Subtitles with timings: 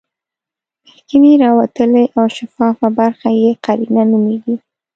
[0.85, 4.55] مخکینۍ راوتلې او شفافه برخه یې قرنیه نومیږي.